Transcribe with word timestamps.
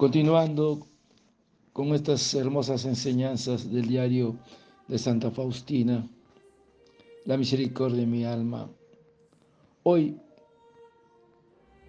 Continuando 0.00 0.86
con 1.74 1.88
estas 1.88 2.32
hermosas 2.32 2.86
enseñanzas 2.86 3.70
del 3.70 3.86
diario 3.86 4.38
de 4.88 4.96
Santa 4.96 5.30
Faustina, 5.30 6.08
la 7.26 7.36
misericordia 7.36 8.00
de 8.00 8.06
mi 8.06 8.24
alma. 8.24 8.70
Hoy, 9.82 10.16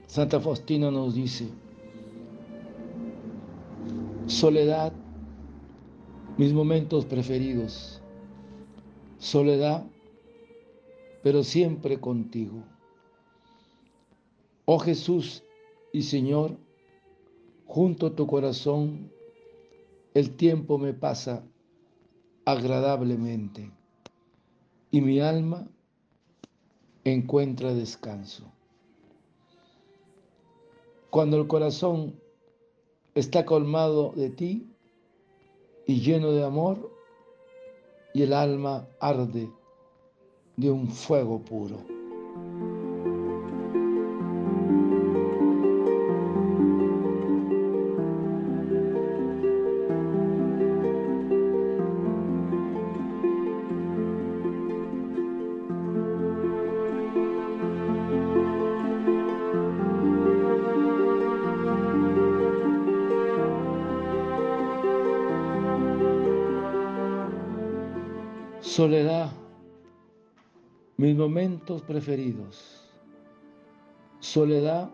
Santa 0.08 0.42
Faustina 0.42 0.92
nos 0.92 1.16
dice, 1.16 1.48
soledad, 4.26 4.92
mis 6.36 6.52
momentos 6.52 7.06
preferidos, 7.06 8.02
soledad, 9.20 9.86
pero 11.24 11.46
siempre 11.46 11.98
contigo. 11.98 12.62
Oh 14.66 14.80
Jesús 14.80 15.44
y 15.94 16.02
Señor, 16.02 16.58
junto 17.74 18.08
a 18.08 18.16
tu 18.18 18.28
corazón, 18.28 19.10
el 20.14 20.36
tiempo 20.36 20.78
me 20.78 20.94
pasa 20.94 21.42
agradablemente 22.44 23.72
y 24.92 25.00
mi 25.00 25.22
alma 25.22 25.70
encuentra 27.06 27.74
descanso. 27.74 28.52
Cuando 31.10 31.38
el 31.38 31.48
corazón 31.48 32.20
está 33.16 33.46
colmado 33.46 34.12
de 34.18 34.32
ti 34.32 34.68
y 35.88 36.02
lleno 36.02 36.34
de 36.34 36.44
amor, 36.44 36.92
y 38.14 38.24
el 38.24 38.34
alma 38.34 38.86
arde 39.00 39.50
de 40.58 40.70
un 40.70 40.90
fuego 40.90 41.40
puro. 41.40 42.01
Soledad, 68.72 69.34
mis 70.96 71.14
momentos 71.14 71.82
preferidos. 71.82 72.90
Soledad, 74.22 74.90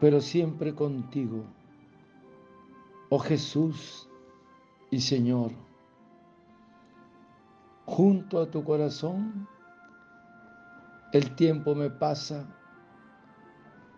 pero 0.00 0.20
siempre 0.20 0.72
contigo. 0.72 1.42
Oh 3.08 3.18
Jesús 3.18 4.08
y 4.92 5.00
Señor, 5.00 5.50
junto 7.86 8.40
a 8.40 8.48
tu 8.48 8.62
corazón, 8.62 9.48
el 11.12 11.34
tiempo 11.34 11.74
me 11.74 11.90
pasa 11.90 12.46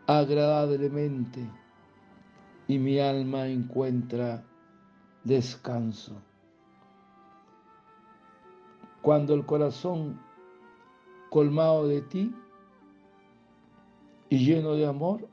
agradablemente 0.06 1.46
y 2.68 2.78
mi 2.78 2.98
alma 2.98 3.48
encuentra 3.48 4.42
descanso 5.24 6.22
cuando 9.04 9.34
el 9.34 9.44
corazón 9.44 10.18
colmado 11.28 11.86
de 11.86 12.00
ti 12.00 12.34
y 14.30 14.38
lleno 14.38 14.72
de 14.72 14.86
amor 14.86 15.28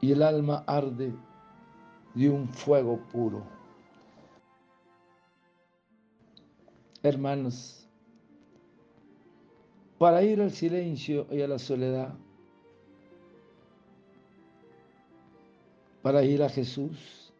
y 0.00 0.12
el 0.12 0.22
alma 0.22 0.64
arde 0.66 1.14
de 2.14 2.30
un 2.30 2.48
fuego 2.48 2.98
puro. 3.12 3.44
Hermanos, 7.02 7.86
para 9.98 10.22
ir 10.22 10.40
al 10.40 10.50
silencio 10.50 11.26
y 11.30 11.42
a 11.42 11.48
la 11.48 11.58
soledad, 11.58 12.14
para 16.00 16.22
ir 16.22 16.42
a 16.42 16.48
Jesús, 16.48 17.34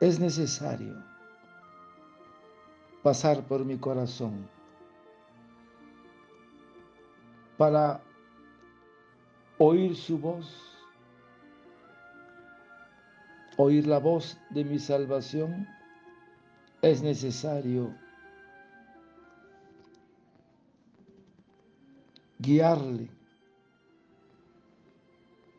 es 0.00 0.20
necesario 0.20 1.17
pasar 3.02 3.42
por 3.46 3.64
mi 3.64 3.78
corazón 3.78 4.48
para 7.56 8.00
oír 9.58 9.96
su 9.96 10.16
voz, 10.18 10.46
oír 13.56 13.86
la 13.86 13.98
voz 13.98 14.38
de 14.50 14.64
mi 14.64 14.78
salvación, 14.78 15.66
es 16.80 17.02
necesario 17.02 17.92
guiarle, 22.38 23.10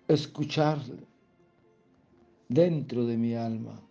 escucharle 0.08 1.06
dentro 2.48 3.06
de 3.06 3.18
mi 3.18 3.36
alma. 3.36 3.89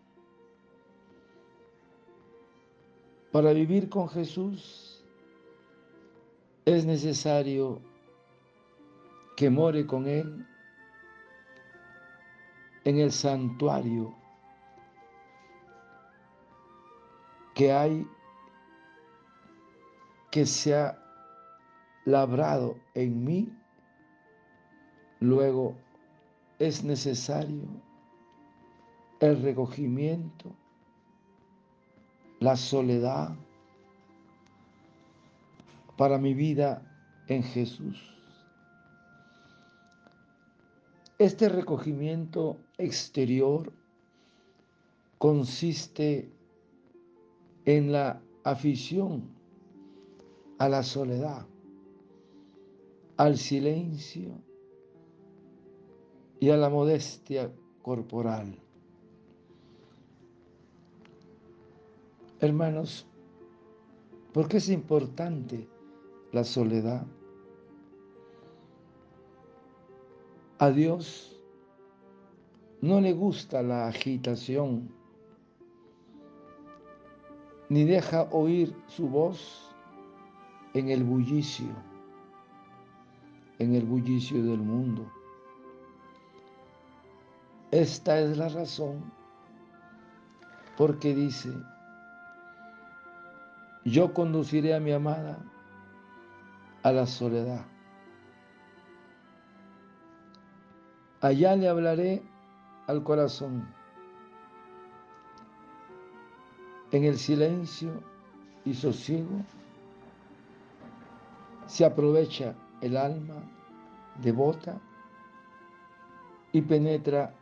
Para 3.32 3.52
vivir 3.52 3.88
con 3.88 4.08
Jesús 4.08 5.04
es 6.64 6.84
necesario 6.84 7.80
que 9.36 9.50
more 9.50 9.86
con 9.86 10.06
Él 10.06 10.46
en 12.84 12.98
el 12.98 13.12
santuario 13.12 14.14
que 17.54 17.72
hay 17.72 18.06
que 20.30 20.46
se 20.46 20.74
ha 20.74 20.98
labrado 22.04 22.76
en 22.94 23.24
mí, 23.24 23.52
luego 25.20 25.76
es 26.58 26.82
necesario 26.82 27.66
el 29.20 29.42
recogimiento 29.42 30.54
la 32.40 32.56
soledad 32.56 33.34
para 35.96 36.18
mi 36.18 36.34
vida 36.34 36.82
en 37.26 37.42
Jesús. 37.42 38.14
Este 41.18 41.48
recogimiento 41.48 42.58
exterior 42.78 43.72
consiste 45.18 46.30
en 47.64 47.90
la 47.90 48.22
afición 48.44 49.28
a 50.58 50.68
la 50.68 50.84
soledad, 50.84 51.44
al 53.16 53.36
silencio 53.36 54.40
y 56.38 56.50
a 56.50 56.56
la 56.56 56.68
modestia 56.68 57.52
corporal. 57.82 58.56
Hermanos, 62.40 63.04
¿por 64.32 64.46
qué 64.46 64.58
es 64.58 64.68
importante 64.68 65.68
la 66.30 66.44
soledad? 66.44 67.04
A 70.60 70.70
Dios 70.70 71.36
no 72.80 73.00
le 73.00 73.12
gusta 73.12 73.60
la 73.62 73.88
agitación, 73.88 74.88
ni 77.68 77.82
deja 77.82 78.28
oír 78.30 78.72
su 78.86 79.08
voz 79.08 79.74
en 80.74 80.90
el 80.90 81.02
bullicio, 81.02 81.74
en 83.58 83.74
el 83.74 83.84
bullicio 83.84 84.44
del 84.44 84.60
mundo. 84.60 85.10
Esta 87.72 88.20
es 88.20 88.38
la 88.38 88.48
razón 88.48 89.12
porque 90.76 91.12
dice, 91.12 91.50
yo 93.90 94.12
conduciré 94.12 94.74
a 94.74 94.80
mi 94.80 94.92
amada 94.92 95.38
a 96.82 96.92
la 96.92 97.06
soledad. 97.06 97.64
Allá 101.20 101.56
le 101.56 101.68
hablaré 101.68 102.22
al 102.86 103.02
corazón. 103.02 103.68
En 106.90 107.04
el 107.04 107.18
silencio 107.18 108.02
y 108.64 108.74
sosiego 108.74 109.44
se 111.66 111.84
aprovecha 111.84 112.54
el 112.80 112.96
alma 112.96 113.42
devota 114.22 114.80
y 116.52 116.62
penetra 116.62 117.34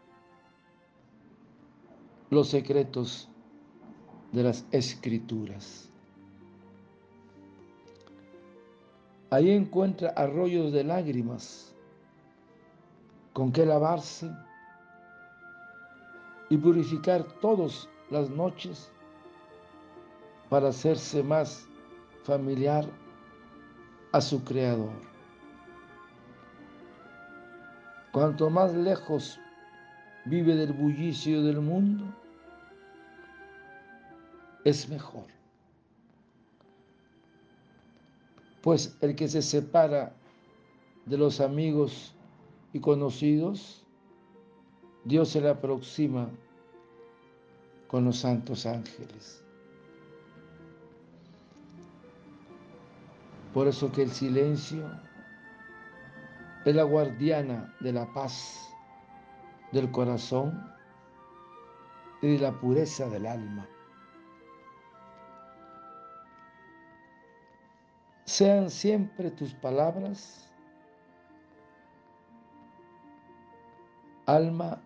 los 2.31 2.49
secretos 2.49 3.29
de 4.33 4.43
las 4.43 4.67
escrituras. 4.73 5.93
Ahí 9.37 9.51
encuentra 9.51 10.15
arroyos 10.17 10.73
de 10.73 10.83
lágrimas, 10.83 11.75
con 13.35 13.53
qué 13.53 13.67
lavarse 13.67 14.31
y 16.49 16.57
purificar 16.57 17.23
todas 17.43 17.87
las 18.09 18.31
noches 18.31 18.91
para 20.49 20.69
hacerse 20.69 21.23
más 21.23 21.69
familiar 22.25 22.87
a 24.13 24.23
su 24.23 24.43
Creador. 24.43 25.03
Cuanto 28.13 28.49
más 28.49 28.73
lejos 28.73 29.39
vive 30.25 30.55
del 30.55 30.73
bullicio 30.73 31.43
del 31.43 31.61
mundo, 31.61 32.07
es 34.65 34.89
mejor. 34.89 35.36
Pues 38.67 38.99
el 39.01 39.15
que 39.15 39.29
se 39.29 39.43
separa 39.43 40.13
de 41.05 41.17
los 41.17 41.41
amigos 41.41 42.17
y 42.73 42.81
conocidos, 42.81 43.87
Dios 45.05 45.29
se 45.29 45.41
le 45.41 45.51
aproxima 45.51 46.29
con 47.87 48.07
los 48.07 48.17
santos 48.19 48.67
ángeles. 48.67 49.41
Por 53.55 53.69
eso 53.69 53.93
que 53.93 54.03
el 54.03 54.11
silencio 54.11 54.91
es 56.65 56.75
la 56.75 56.83
guardiana 56.83 57.73
de 57.79 57.93
la 57.93 58.13
paz 58.13 58.69
del 59.71 59.93
corazón 59.93 60.61
y 62.21 62.33
de 62.33 62.41
la 62.41 62.59
pureza 62.59 63.09
del 63.11 63.27
alma. 63.27 63.69
Sean 68.27 68.71
siempre 68.71 69.31
tus 69.31 69.55
palabras, 69.55 70.53
alma, 74.27 74.83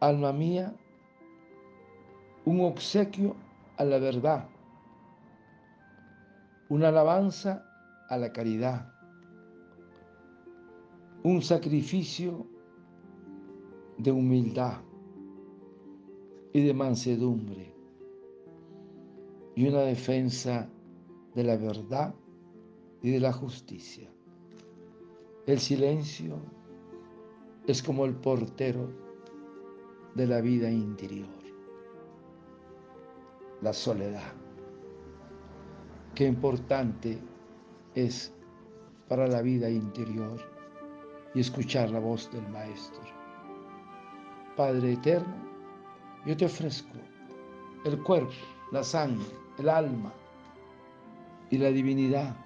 alma 0.00 0.32
mía, 0.32 0.74
un 2.46 2.62
obsequio 2.62 3.36
a 3.76 3.84
la 3.84 3.98
verdad, 3.98 4.48
una 6.70 6.88
alabanza 6.88 7.62
a 8.08 8.16
la 8.16 8.32
caridad, 8.32 8.90
un 11.24 11.42
sacrificio 11.42 12.46
de 13.98 14.12
humildad 14.12 14.80
y 16.54 16.64
de 16.64 16.72
mansedumbre 16.72 17.74
y 19.54 19.68
una 19.68 19.80
defensa 19.80 20.70
de 21.34 21.44
la 21.44 21.56
verdad 21.58 22.14
y 23.06 23.12
de 23.12 23.20
la 23.20 23.32
justicia. 23.32 24.10
El 25.46 25.60
silencio 25.60 26.40
es 27.68 27.80
como 27.80 28.04
el 28.04 28.16
portero 28.16 28.90
de 30.16 30.26
la 30.26 30.40
vida 30.40 30.68
interior, 30.68 31.28
la 33.62 33.72
soledad. 33.72 34.32
Qué 36.16 36.24
importante 36.24 37.20
es 37.94 38.34
para 39.06 39.28
la 39.28 39.40
vida 39.40 39.70
interior 39.70 40.40
y 41.32 41.38
escuchar 41.38 41.90
la 41.90 42.00
voz 42.00 42.28
del 42.32 42.48
Maestro. 42.48 43.04
Padre 44.56 44.94
eterno, 44.94 45.36
yo 46.26 46.36
te 46.36 46.46
ofrezco 46.46 46.98
el 47.84 48.02
cuerpo, 48.02 48.32
la 48.72 48.82
sangre, 48.82 49.30
el 49.60 49.68
alma 49.68 50.12
y 51.50 51.58
la 51.58 51.68
divinidad 51.68 52.45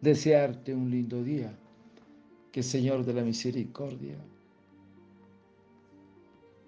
Desearte 0.00 0.74
un 0.74 0.90
lindo 0.90 1.22
día, 1.22 1.52
que 2.52 2.62
Señor 2.62 3.04
de 3.04 3.14
la 3.14 3.22
Misericordia 3.22 4.16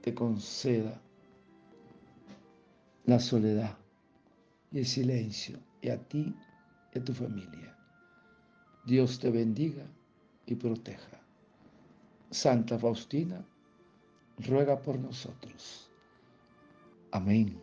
te 0.00 0.14
conceda 0.14 1.00
la 3.06 3.18
soledad 3.20 3.76
y 4.72 4.78
el 4.78 4.86
silencio, 4.86 5.58
y 5.80 5.88
a 5.90 5.98
ti 5.98 6.34
y 6.92 6.98
a 6.98 7.04
tu 7.04 7.12
familia. 7.12 7.76
Dios 8.84 9.18
te 9.18 9.30
bendiga 9.30 9.84
y 10.46 10.54
proteja. 10.54 11.20
Santa 12.30 12.78
Faustina, 12.78 13.44
ruega 14.38 14.80
por 14.80 14.98
nosotros. 14.98 15.90
Amén. 17.12 17.58